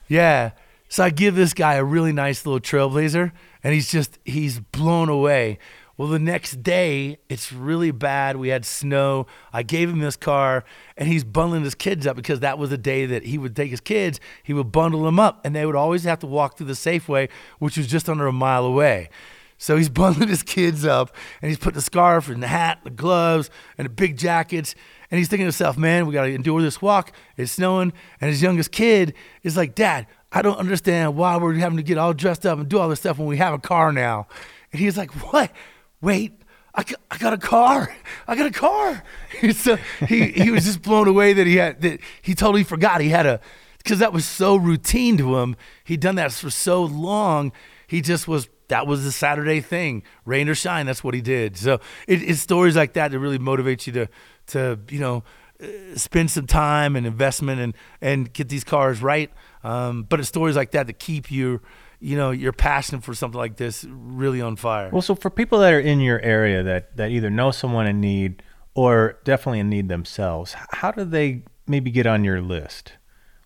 [0.09, 0.51] yeah.
[0.93, 3.33] So I give this guy a really nice little trailblazer,
[3.65, 5.59] and he's just he's blown away.
[5.97, 8.37] Well, the next day it's really bad.
[8.37, 9.27] We had snow.
[9.55, 10.65] I gave him this car,
[10.99, 13.71] and he's bundling his kids up because that was the day that he would take
[13.71, 14.21] his kids.
[14.43, 17.31] He would bundle them up, and they would always have to walk through the Safeway,
[17.59, 19.09] which was just under a mile away.
[19.57, 22.91] So he's bundling his kids up and he's putting the scarf and the hat, the
[22.91, 24.75] gloves, and the big jackets.
[25.11, 27.13] And he's thinking to himself, man, we got to endure this walk.
[27.37, 27.93] It's snowing.
[28.21, 31.99] And his youngest kid is like, Dad, I don't understand why we're having to get
[31.99, 34.27] all dressed up and do all this stuff when we have a car now.
[34.73, 35.53] And he's like, What?
[36.01, 36.33] Wait,
[36.75, 37.95] I got, I got a car.
[38.27, 39.03] I got a car.
[39.53, 43.11] so he, he was just blown away that he had, that he totally forgot he
[43.11, 43.41] had a,
[43.79, 45.57] because that was so routine to him.
[45.85, 47.53] He'd done that for so long.
[47.87, 50.03] He just was, that was the Saturday thing.
[50.25, 51.57] Rain or shine, that's what he did.
[51.57, 51.75] So
[52.09, 54.09] it, it's stories like that that really motivate you to,
[54.49, 55.25] to you know,
[55.63, 55.67] uh,
[55.97, 59.31] spend some time and investment and, and get these cars right.
[59.65, 61.61] Um, but it's stories like that that keep you,
[62.01, 64.91] you know, your passion for something like this really on fire.
[64.91, 68.01] Well, so for people that are in your area that, that either know someone in
[68.01, 68.43] need
[68.75, 72.95] or definitely in need themselves, how do they maybe get on your list?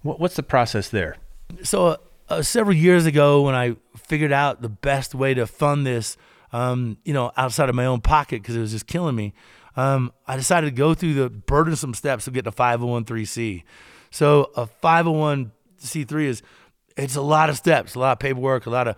[0.02, 1.16] What, what's the process there?
[1.62, 1.96] So uh,
[2.28, 6.16] uh, several years ago, when I figured out the best way to fund this,
[6.52, 9.34] um, you know, outside of my own pocket because it was just killing me,
[9.76, 13.62] um, I decided to go through the burdensome steps of getting a 501c.
[14.10, 14.66] So a
[15.80, 16.42] 501c3 is
[16.96, 18.96] it's a lot of steps, a lot of paperwork, a lot of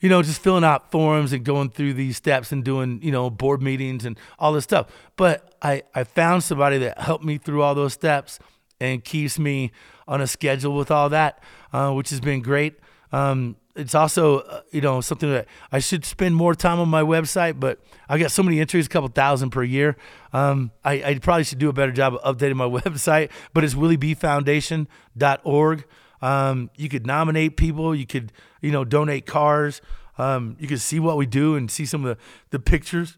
[0.00, 3.30] you know, just filling out forms and going through these steps and doing, you know,
[3.30, 4.88] board meetings and all this stuff.
[5.16, 8.38] But I, I found somebody that helped me through all those steps
[8.78, 9.72] and keeps me
[10.06, 12.78] on a schedule with all that, uh, which has been great.
[13.10, 17.02] Um, it's also, uh, you know, something that I should spend more time on my
[17.02, 19.96] website, but I got so many entries, a couple thousand per year.
[20.32, 23.74] Um, I, I, probably should do a better job of updating my website, but it's
[23.74, 25.84] williebfoundation.org.
[26.26, 27.94] Um, you could nominate people.
[27.94, 29.80] You could, you know, donate cars.
[30.18, 33.16] Um, you could see what we do and see some of the, the pictures.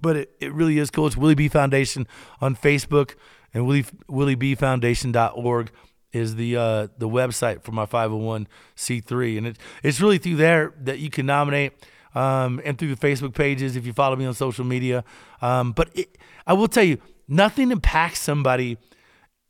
[0.00, 1.06] But it, it really is cool.
[1.06, 2.06] It's Willie B Foundation
[2.40, 3.14] on Facebook
[3.54, 5.70] and Willie, WillieBFoundation.org
[6.12, 9.38] is the uh, the website for my 501c3.
[9.38, 11.72] And it, it's really through there that you can nominate
[12.14, 15.04] um, and through the Facebook pages if you follow me on social media.
[15.40, 18.76] Um, but it, I will tell you, nothing impacts somebody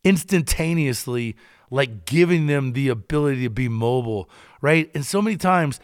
[0.05, 1.35] instantaneously
[1.69, 4.29] like giving them the ability to be mobile,
[4.61, 4.89] right?
[4.93, 5.79] And so many times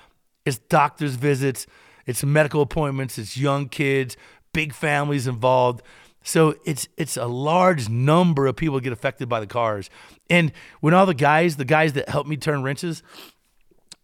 [0.46, 1.66] it's doctor's visits,
[2.06, 4.18] it's medical appointments, it's young kids,
[4.54, 5.82] big families involved.
[6.24, 9.90] So it's it's a large number of people get affected by the cars.
[10.30, 13.04] And when all the guys, the guys that help me turn wrenches,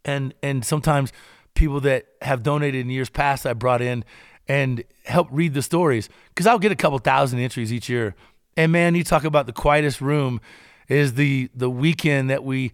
[0.03, 1.13] and and sometimes
[1.53, 4.03] people that have donated in years past, I brought in
[4.47, 8.15] and help read the stories because I'll get a couple thousand entries each year.
[8.57, 10.41] And man, you talk about the quietest room
[10.89, 12.71] is the the weekend that we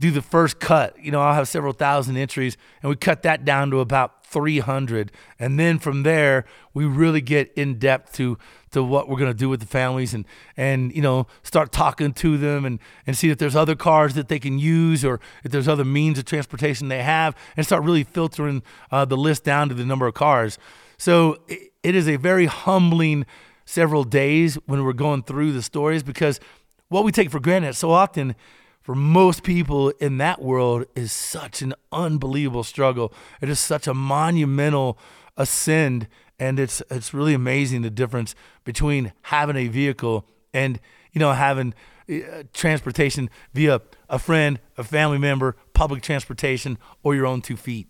[0.00, 0.96] do the first cut.
[1.02, 5.10] You know, I'll have several thousand entries, and we cut that down to about 300,
[5.38, 8.38] and then from there we really get in depth to
[8.70, 10.24] to what we're going to do with the families, and
[10.56, 14.28] and you know start talking to them, and and see if there's other cars that
[14.28, 18.04] they can use, or if there's other means of transportation they have, and start really
[18.04, 20.58] filtering uh, the list down to the number of cars.
[20.98, 23.24] So it, it is a very humbling
[23.64, 26.40] several days when we're going through the stories because
[26.88, 28.34] what we take for granted so often
[28.80, 33.12] for most people in that world is such an unbelievable struggle.
[33.42, 34.98] It is such a monumental
[35.36, 40.80] ascend and it's it's really amazing the difference between having a vehicle and
[41.12, 41.74] you know having
[42.10, 47.88] uh, transportation via a friend, a family member, public transportation or your own two feet.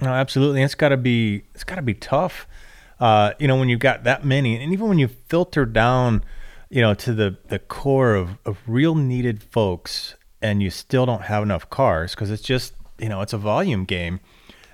[0.00, 0.62] No, absolutely.
[0.62, 2.48] It's got to be it's got to be tough.
[2.98, 6.24] Uh, you know, when you've got that many and even when you filter down
[6.72, 11.20] you know, to the, the core of, of real needed folks and you still don't
[11.20, 14.20] have enough cars because it's just, you know, it's a volume game.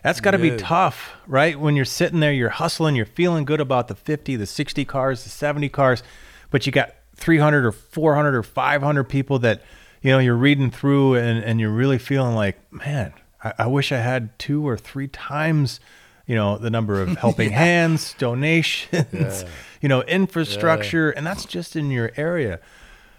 [0.05, 1.59] That's got to be tough, right?
[1.59, 5.25] When you're sitting there, you're hustling, you're feeling good about the 50, the 60 cars,
[5.25, 6.05] the 70 cars,
[6.51, 9.63] but you got 300 or 400 or 500 people that,
[10.01, 13.91] you know, you're reading through and, and you're really feeling like, man, I, I wish
[13.91, 15.81] I had two or three times,
[16.29, 17.59] you know, the number of helping yeah.
[17.59, 19.07] hands, donations.
[19.13, 19.49] Yeah
[19.81, 21.19] you know, infrastructure, yeah.
[21.19, 22.61] and that's just in your area.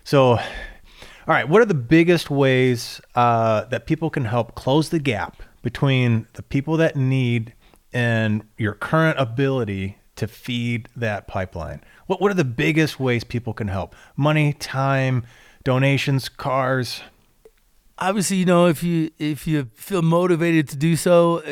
[0.04, 0.40] So, all
[1.28, 6.28] right, what are the biggest ways uh, that people can help close the gap between
[6.34, 7.54] the people that need
[7.94, 11.82] and your current ability to feed that pipeline?
[12.08, 13.96] What What are the biggest ways people can help?
[14.16, 15.24] Money, time,
[15.64, 17.02] donations, cars
[18.00, 21.44] obviously, you know, if you if you feel motivated to do so,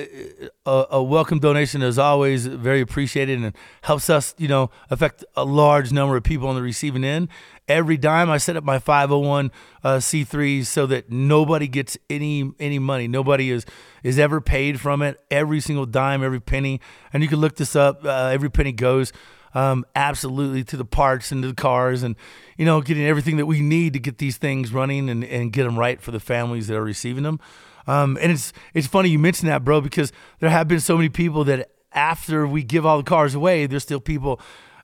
[0.66, 5.44] a, a, welcome donation is always very appreciated and helps us, you know, affect a
[5.44, 7.30] large number of people on the receiving end.
[7.68, 9.52] Every dime I set up my 501
[9.84, 13.08] uh, C3 so that nobody gets any any money.
[13.08, 13.66] Nobody is
[14.04, 15.20] is ever paid from it.
[15.30, 16.80] Every single dime, every penny,
[17.12, 18.06] and you can look this up.
[18.06, 19.12] Uh, every penny goes
[19.58, 22.16] um, absolutely to the parts and to the cars and
[22.58, 25.64] you know getting everything that we need to get these things running and, and get
[25.64, 27.40] them right for the families that are receiving them
[27.88, 31.10] um, and it's it's funny you mentioned that bro because there have been so many
[31.10, 34.40] people that after we give all the cars away, there's still people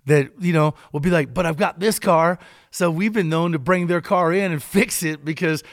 [0.05, 2.39] that you know will be like, "But I've got this car."
[2.71, 5.63] So we've been known to bring their car in and fix it because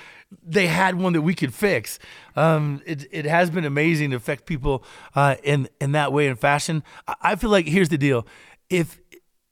[0.45, 1.99] they had one that we could fix.
[2.37, 4.85] Um, it it has been amazing to affect people
[5.17, 6.85] uh, in in that way and fashion.
[7.09, 8.27] I, I feel like here's the deal:
[8.71, 9.01] if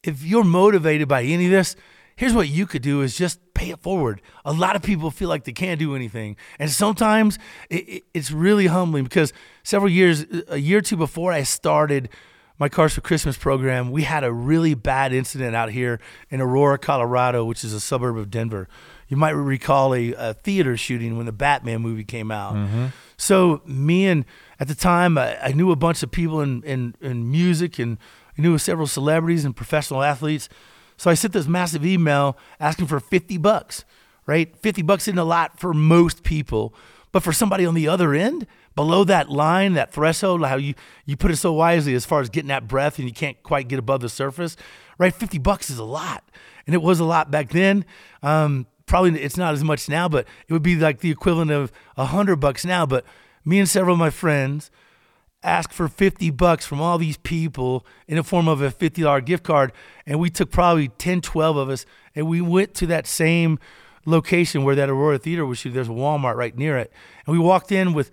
[0.03, 1.77] if you're motivated by any of this,
[2.17, 4.23] here's what you could do: is just pay it forward.
[4.45, 7.39] A lot of people feel like they can't do anything, and sometimes
[7.69, 12.09] it, it, it's really humbling because several years, a year or two before I started
[12.59, 16.77] my Cars for Christmas program, we had a really bad incident out here in Aurora,
[16.77, 18.69] Colorado, which is a suburb of Denver.
[19.07, 22.55] You might recall a, a theater shooting when the Batman movie came out.
[22.55, 22.87] Mm-hmm.
[23.17, 24.25] So me and
[24.59, 27.97] at the time I, I knew a bunch of people in, in, in music and
[28.39, 30.49] I knew several celebrities and professional athletes.
[30.97, 33.85] So I sent this massive email asking for 50 bucks,
[34.27, 34.57] right?
[34.57, 36.75] 50 bucks isn't a lot for most people,
[37.13, 40.75] but for somebody on the other end, below that line, that threshold, how you,
[41.05, 43.67] you put it so wisely as far as getting that breath and you can't quite
[43.67, 44.57] get above the surface,
[44.99, 45.15] right?
[45.15, 46.23] 50 bucks is a lot.
[46.67, 47.85] And it was a lot back then.
[48.23, 51.73] Um, probably it's not as much now, but it would be like the equivalent of
[51.97, 52.87] hundred bucks now.
[52.87, 53.05] But
[53.45, 54.71] me and several of my friends
[55.43, 59.45] asked for 50 bucks from all these people in the form of a $50 gift
[59.45, 59.73] card.
[60.07, 63.59] And we took probably 10, 12 of us and we went to that same
[64.05, 65.75] location where that Aurora Theater was shooting.
[65.75, 66.93] There's a Walmart right near it.
[67.27, 68.11] And we walked in with,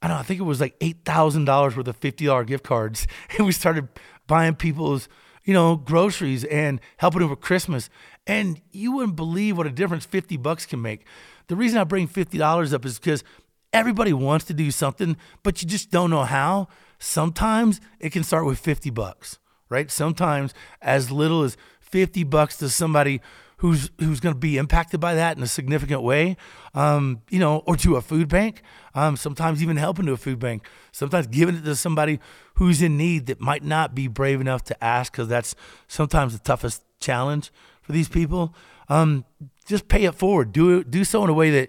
[0.00, 3.06] I don't know, I think it was like $8,000 worth of $50 gift cards.
[3.36, 3.88] And we started
[4.26, 5.08] buying people's,
[5.44, 7.90] you know, groceries and helping them with Christmas.
[8.26, 11.04] And you wouldn't believe what a difference 50 bucks can make.
[11.48, 13.24] The reason I bring $50 up is because
[13.72, 16.68] everybody wants to do something, but you just don't know how.
[16.98, 19.90] Sometimes it can start with 50 bucks, right?
[19.90, 23.20] Sometimes as little as 50 bucks to somebody
[23.58, 26.36] who's who's going to be impacted by that in a significant way,
[26.74, 28.60] um, you know, or to a food bank.
[28.94, 30.66] Um, sometimes even helping to a food bank.
[30.90, 32.18] Sometimes giving it to somebody
[32.54, 35.54] who's in need that might not be brave enough to ask because that's
[35.86, 37.52] sometimes the toughest challenge
[37.82, 38.52] for these people.
[38.88, 39.24] Um,
[39.64, 40.52] just pay it forward.
[40.52, 40.82] Do.
[40.82, 41.68] Do so in a way that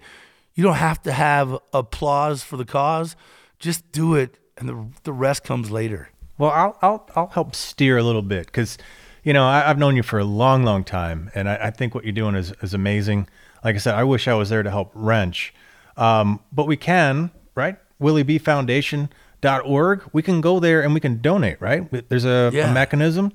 [0.55, 3.15] you don't have to have applause for the cause.
[3.59, 6.09] Just do it, and the the rest comes later.
[6.37, 8.77] Well, I'll I'll I'll help steer a little bit because,
[9.23, 11.95] you know, I, I've known you for a long, long time, and I, I think
[11.95, 13.27] what you're doing is is amazing.
[13.63, 15.53] Like I said, I wish I was there to help wrench,
[15.95, 17.77] um, but we can, right?
[18.01, 20.01] WillieBFoundation.org.
[20.11, 22.09] We can go there and we can donate, right?
[22.09, 22.69] There's a, Yeah.
[22.69, 23.31] a mechanism.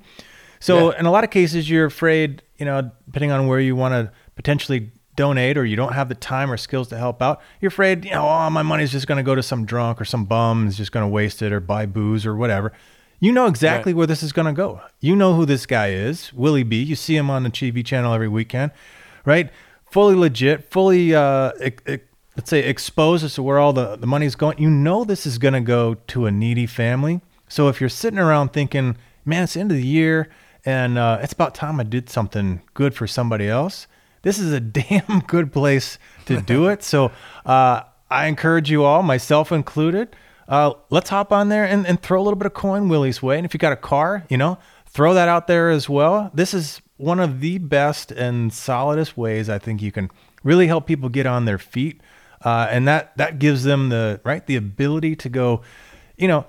[0.60, 0.98] So Yeah.
[1.00, 4.12] in a lot of cases, you're afraid, you know, depending on where you want to
[4.36, 8.04] potentially donate or you don't have the time or skills to help out, you're afraid,
[8.04, 10.68] you know, oh, my money's just going to go to some drunk or some bum
[10.68, 12.72] is just going to waste it or buy booze or whatever.
[13.20, 14.80] You know exactly where this is going to go.
[15.00, 16.80] You know who this guy is, Willie B.
[16.80, 18.70] You see him on the TV channel every weekend,
[19.24, 19.50] right?
[19.90, 24.58] Fully legit, fully, uh, let's say, exposed as to where all the, the money's going.
[24.58, 27.20] You know this is going to go to a needy family.
[27.48, 30.28] So if you're sitting around thinking, man, it's the end of the year
[30.64, 33.86] and uh, it's about time I did something good for somebody else,
[34.22, 36.82] this is a damn good place to do it.
[36.82, 37.12] So
[37.46, 40.14] uh, I encourage you all, myself included,
[40.48, 43.36] uh, let's hop on there and, and throw a little bit of coin Willie's way.
[43.36, 46.30] And if you got a car, you know, throw that out there as well.
[46.32, 50.10] This is one of the best and solidest ways I think you can
[50.42, 52.00] really help people get on their feet.
[52.42, 55.62] Uh, and that, that gives them the right the ability to go,
[56.16, 56.46] you know,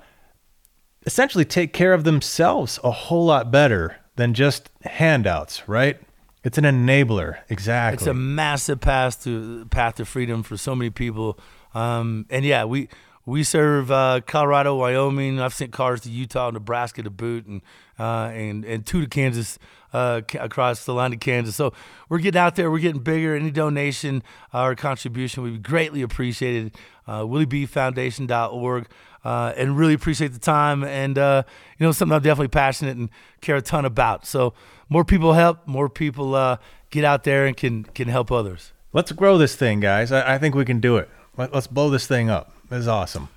[1.06, 6.00] essentially take care of themselves a whole lot better than just handouts, right?
[6.44, 7.96] It's an enabler, exactly.
[7.96, 11.38] It's a massive path to path to freedom for so many people.
[11.74, 12.88] Um, and yeah, we
[13.26, 15.40] we serve uh, Colorado, Wyoming.
[15.40, 17.62] I've sent cars to Utah, Nebraska to boot, and
[18.00, 19.60] uh, and and two to Kansas
[19.94, 21.56] uh, across the line to Kansas.
[21.56, 21.74] So
[22.08, 22.72] we're getting out there.
[22.72, 23.36] We're getting bigger.
[23.36, 24.24] Any donation
[24.54, 26.76] uh, or contribution would be greatly appreciated.
[27.08, 28.88] Uh, WillieBFoundation.org.
[29.24, 31.44] Uh, and really appreciate the time and uh,
[31.78, 33.10] you know something I'm definitely passionate and
[33.42, 34.26] care a ton about.
[34.26, 34.54] So
[34.88, 36.58] more people help, more people uh,
[36.90, 38.72] get out there and can can help others.
[38.94, 40.12] Let's grow this thing, guys.
[40.12, 41.10] I, I think we can do it.
[41.38, 42.54] Let, let's blow this thing up.
[42.70, 43.30] This is awesome.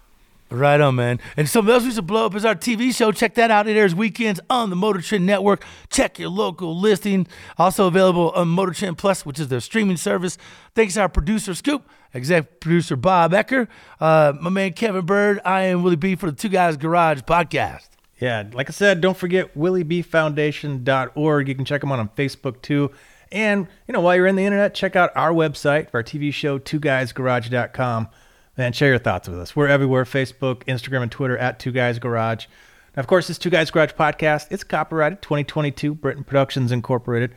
[0.53, 1.19] Right on, man.
[1.35, 3.11] And something else we should blow up is our TV show.
[3.11, 3.67] Check that out.
[3.67, 5.65] It airs weekends on the Motor Trend Network.
[5.89, 7.27] Check your local listing.
[7.57, 10.37] Also available on Motor Trend Plus, which is their streaming service.
[10.75, 13.67] Thanks to our producer, Scoop, exec producer, Bob Ecker,
[13.99, 15.41] uh, my man, Kevin Byrd.
[15.43, 17.89] I am Willie B for the Two Guys Garage podcast.
[18.21, 21.49] Yeah, like I said, don't forget WillieBFoundation.org.
[21.49, 22.91] You can check them out on Facebook too.
[23.33, 26.33] And, you know, while you're in the internet, check out our website for our TV
[26.33, 28.09] show, twoguysgarage.com.
[28.57, 29.57] And share your thoughts with us.
[29.57, 32.47] We're everywhere Facebook, Instagram, and Twitter at Two Guys Garage.
[32.95, 37.35] Now, of course, this Two Guys Garage podcast, it's copyrighted 2022, Britain Productions Incorporated.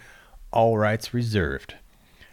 [0.51, 1.75] All rights reserved.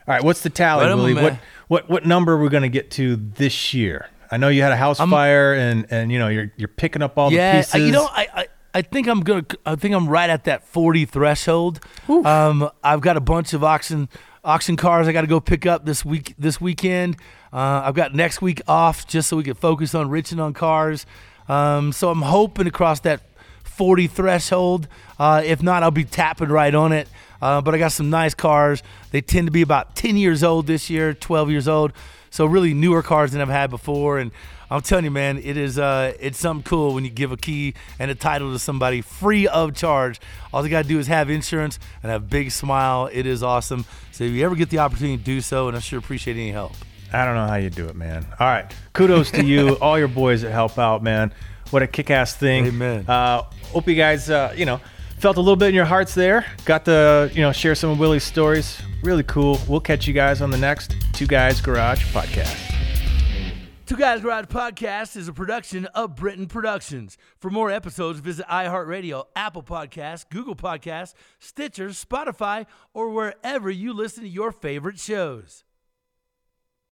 [0.08, 1.14] All right, what's the tally, Right Willie?
[1.14, 4.08] What, what, what number are we going to get to this year?
[4.32, 7.18] I know you had a house fire, and and you know you're you're picking up
[7.18, 7.74] all the pieces.
[7.74, 9.44] uh, you know, I, I I think I'm gonna.
[9.66, 11.80] I think I'm right at that 40 threshold.
[12.08, 14.08] Um, I've got a bunch of auction
[14.44, 17.16] auction cars I got to go pick up this week this weekend.
[17.52, 21.06] Uh, I've got next week off just so we can focus on riching on cars.
[21.48, 23.20] Um, so I'm hoping to cross that
[23.62, 24.88] 40 threshold.
[25.18, 27.08] Uh, if not, I'll be tapping right on it.
[27.40, 28.82] Uh, but I got some nice cars.
[29.10, 31.92] They tend to be about 10 years old this year, 12 years old.
[32.30, 34.18] So really newer cars than I've had before.
[34.18, 34.30] And
[34.72, 37.74] I'm telling you, man, it is uh, it's something cool when you give a key
[37.98, 40.18] and a title to somebody free of charge.
[40.50, 43.10] All you got to do is have insurance and have a big smile.
[43.12, 43.84] It is awesome.
[44.12, 46.52] So if you ever get the opportunity to do so, and I sure appreciate any
[46.52, 46.72] help.
[47.12, 48.26] I don't know how you do it, man.
[48.40, 51.34] All right, kudos to you, all your boys that help out, man.
[51.68, 52.66] What a kick-ass thing.
[52.66, 53.04] Amen.
[53.06, 53.42] Uh,
[53.72, 54.80] hope you guys, uh, you know,
[55.18, 56.46] felt a little bit in your hearts there.
[56.64, 58.80] Got to, you know, share some of Willie's stories.
[59.02, 59.60] Really cool.
[59.68, 62.91] We'll catch you guys on the next Two Guys Garage podcast.
[63.84, 67.18] Two Guys Garage Podcast is a production of Britain Productions.
[67.38, 74.22] For more episodes, visit iHeartRadio, Apple Podcasts, Google Podcasts, Stitcher, Spotify, or wherever you listen
[74.22, 75.64] to your favorite shows.